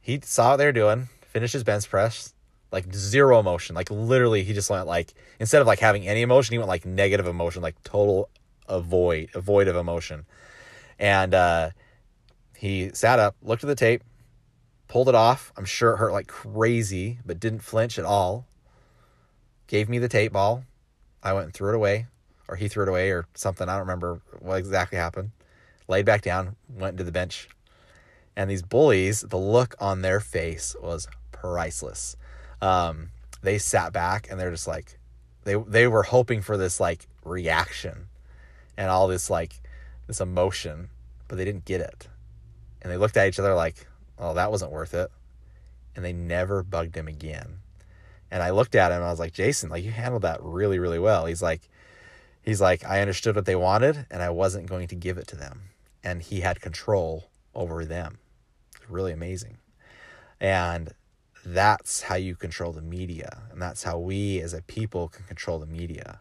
he 0.00 0.20
saw 0.22 0.52
what 0.52 0.56
they 0.56 0.66
were 0.66 0.72
doing, 0.72 1.08
finished 1.20 1.52
his 1.52 1.64
bench 1.64 1.88
press, 1.88 2.32
like 2.72 2.92
zero 2.92 3.38
emotion. 3.38 3.74
Like 3.74 3.90
literally, 3.90 4.42
he 4.44 4.52
just 4.52 4.70
went 4.70 4.86
like 4.86 5.14
instead 5.40 5.60
of 5.60 5.66
like 5.66 5.78
having 5.78 6.06
any 6.06 6.22
emotion, 6.22 6.52
he 6.52 6.58
went 6.58 6.68
like 6.68 6.84
negative 6.84 7.26
emotion, 7.26 7.62
like 7.62 7.82
total 7.82 8.28
avoid, 8.68 9.30
avoid 9.34 9.68
of 9.68 9.76
emotion. 9.76 10.26
And 10.98 11.34
uh, 11.34 11.70
he 12.56 12.90
sat 12.92 13.18
up, 13.18 13.36
looked 13.42 13.64
at 13.64 13.68
the 13.68 13.74
tape, 13.74 14.02
pulled 14.88 15.08
it 15.08 15.14
off. 15.14 15.52
I'm 15.56 15.64
sure 15.64 15.92
it 15.92 15.98
hurt 15.98 16.12
like 16.12 16.26
crazy, 16.26 17.18
but 17.24 17.40
didn't 17.40 17.60
flinch 17.60 17.98
at 17.98 18.04
all. 18.04 18.46
Gave 19.66 19.88
me 19.88 19.98
the 19.98 20.08
tape 20.08 20.32
ball. 20.32 20.64
I 21.22 21.32
went 21.32 21.46
and 21.46 21.54
threw 21.54 21.70
it 21.70 21.74
away, 21.74 22.06
or 22.48 22.56
he 22.56 22.68
threw 22.68 22.84
it 22.84 22.88
away, 22.88 23.10
or 23.10 23.26
something. 23.34 23.68
I 23.68 23.72
don't 23.72 23.80
remember 23.80 24.20
what 24.38 24.58
exactly 24.58 24.96
happened. 24.96 25.32
Laid 25.88 26.06
back 26.06 26.22
down, 26.22 26.56
went 26.68 26.98
to 26.98 27.04
the 27.04 27.12
bench. 27.12 27.48
And 28.36 28.50
these 28.50 28.62
bullies, 28.62 29.22
the 29.22 29.38
look 29.38 29.74
on 29.80 30.02
their 30.02 30.20
face 30.20 30.76
was 30.80 31.08
priceless. 31.32 32.16
Um, 32.60 33.10
they 33.42 33.58
sat 33.58 33.92
back 33.92 34.28
and 34.30 34.38
they're 34.40 34.50
just 34.50 34.66
like, 34.66 34.98
they 35.44 35.54
they 35.54 35.86
were 35.86 36.02
hoping 36.02 36.42
for 36.42 36.56
this 36.56 36.80
like 36.80 37.06
reaction, 37.24 38.06
and 38.76 38.90
all 38.90 39.08
this 39.08 39.30
like 39.30 39.60
this 40.06 40.20
emotion, 40.20 40.88
but 41.28 41.36
they 41.36 41.44
didn't 41.44 41.64
get 41.64 41.80
it. 41.80 42.08
And 42.82 42.92
they 42.92 42.96
looked 42.96 43.16
at 43.16 43.28
each 43.28 43.38
other 43.38 43.54
like, 43.54 43.86
oh, 44.18 44.34
that 44.34 44.50
wasn't 44.50 44.72
worth 44.72 44.94
it. 44.94 45.10
And 45.94 46.04
they 46.04 46.12
never 46.12 46.62
bugged 46.62 46.96
him 46.96 47.08
again. 47.08 47.58
And 48.30 48.42
I 48.42 48.50
looked 48.50 48.74
at 48.74 48.90
him 48.90 48.96
and 48.96 49.04
I 49.04 49.10
was 49.10 49.20
like, 49.20 49.32
Jason, 49.32 49.70
like 49.70 49.84
you 49.84 49.90
handled 49.90 50.22
that 50.22 50.42
really, 50.42 50.78
really 50.78 50.98
well. 50.98 51.26
He's 51.26 51.42
like, 51.42 51.68
he's 52.42 52.60
like, 52.60 52.84
I 52.84 53.00
understood 53.00 53.36
what 53.36 53.46
they 53.46 53.56
wanted 53.56 54.06
and 54.10 54.22
I 54.22 54.30
wasn't 54.30 54.68
going 54.68 54.88
to 54.88 54.94
give 54.94 55.18
it 55.18 55.26
to 55.28 55.36
them. 55.36 55.62
And 56.04 56.22
he 56.22 56.40
had 56.40 56.60
control 56.60 57.30
over 57.54 57.84
them. 57.84 58.18
It's 58.76 58.90
really 58.90 59.12
amazing. 59.12 59.58
And 60.40 60.92
that's 61.46 62.02
how 62.02 62.16
you 62.16 62.34
control 62.34 62.72
the 62.72 62.82
media. 62.82 63.42
And 63.52 63.62
that's 63.62 63.84
how 63.84 63.98
we 63.98 64.40
as 64.40 64.52
a 64.52 64.62
people 64.62 65.06
can 65.06 65.24
control 65.26 65.60
the 65.60 65.66
media. 65.66 66.20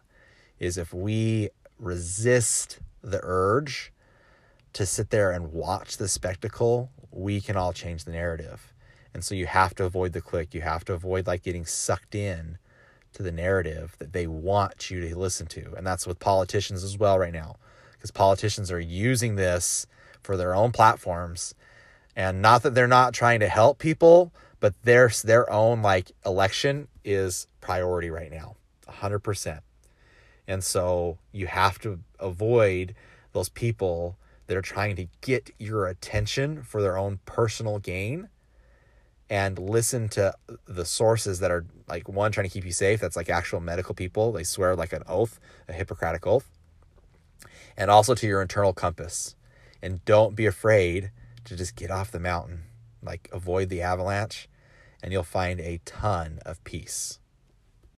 Is 0.60 0.78
if 0.78 0.94
we 0.94 1.50
resist 1.80 2.78
the 3.02 3.18
urge 3.24 3.92
to 4.72 4.86
sit 4.86 5.10
there 5.10 5.32
and 5.32 5.52
watch 5.52 5.96
the 5.96 6.06
spectacle, 6.06 6.90
we 7.10 7.40
can 7.40 7.56
all 7.56 7.72
change 7.72 8.04
the 8.04 8.12
narrative. 8.12 8.72
And 9.12 9.24
so 9.24 9.34
you 9.34 9.46
have 9.46 9.74
to 9.76 9.84
avoid 9.84 10.12
the 10.12 10.20
click. 10.20 10.54
You 10.54 10.60
have 10.60 10.84
to 10.84 10.92
avoid 10.92 11.26
like 11.26 11.42
getting 11.42 11.66
sucked 11.66 12.14
in 12.14 12.58
to 13.14 13.22
the 13.24 13.32
narrative 13.32 13.96
that 13.98 14.12
they 14.12 14.28
want 14.28 14.90
you 14.90 15.00
to 15.08 15.18
listen 15.18 15.46
to. 15.48 15.74
And 15.76 15.84
that's 15.84 16.06
with 16.06 16.20
politicians 16.20 16.84
as 16.84 16.98
well 16.98 17.18
right 17.18 17.32
now. 17.32 17.56
Because 17.94 18.12
politicians 18.12 18.70
are 18.70 18.78
using 18.78 19.34
this 19.34 19.86
for 20.22 20.36
their 20.36 20.54
own 20.54 20.70
platforms. 20.70 21.54
And 22.14 22.40
not 22.40 22.62
that 22.62 22.74
they're 22.74 22.86
not 22.86 23.12
trying 23.12 23.40
to 23.40 23.48
help 23.48 23.78
people, 23.78 24.32
but 24.60 24.74
their 24.82 25.10
their 25.24 25.50
own 25.50 25.82
like 25.82 26.12
election 26.24 26.88
is 27.04 27.46
priority 27.60 28.10
right 28.10 28.30
now. 28.30 28.56
100%. 28.88 29.60
And 30.48 30.62
so 30.62 31.18
you 31.32 31.46
have 31.46 31.78
to 31.80 32.00
avoid 32.18 32.94
those 33.32 33.48
people 33.48 34.16
that 34.46 34.56
are 34.56 34.62
trying 34.62 34.96
to 34.96 35.06
get 35.20 35.50
your 35.58 35.86
attention 35.86 36.62
for 36.62 36.80
their 36.80 36.96
own 36.96 37.18
personal 37.26 37.78
gain 37.78 38.28
and 39.28 39.58
listen 39.58 40.08
to 40.08 40.32
the 40.66 40.84
sources 40.84 41.40
that 41.40 41.50
are 41.50 41.66
like 41.88 42.08
one 42.08 42.30
trying 42.30 42.46
to 42.46 42.52
keep 42.52 42.64
you 42.64 42.72
safe 42.72 43.00
that's 43.00 43.16
like 43.16 43.28
actual 43.28 43.58
medical 43.58 43.94
people 43.94 44.30
they 44.30 44.44
swear 44.44 44.76
like 44.76 44.92
an 44.92 45.02
oath 45.08 45.40
a 45.68 45.72
hippocratic 45.72 46.24
oath 46.26 46.48
and 47.76 47.90
also 47.90 48.14
to 48.14 48.26
your 48.26 48.40
internal 48.40 48.72
compass 48.72 49.34
and 49.82 50.04
don't 50.04 50.36
be 50.36 50.46
afraid 50.46 51.10
to 51.44 51.56
just 51.56 51.74
get 51.74 51.90
off 51.90 52.12
the 52.12 52.20
mountain 52.20 52.62
like 53.06 53.28
avoid 53.32 53.68
the 53.68 53.80
avalanche 53.80 54.48
and 55.02 55.12
you'll 55.12 55.22
find 55.22 55.60
a 55.60 55.80
ton 55.84 56.40
of 56.44 56.62
peace 56.64 57.18